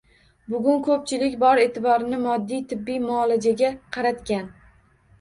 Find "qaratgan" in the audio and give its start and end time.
3.99-4.55